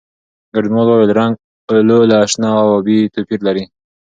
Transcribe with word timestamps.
ګډونوالو 0.53 0.91
وویل، 0.93 1.11
رنګ 1.19 1.33
"اولو" 1.69 1.99
له 2.11 2.17
شنه 2.31 2.49
او 2.61 2.67
ابي 2.79 2.97
توپیر 3.13 3.39
لري. 3.47 3.63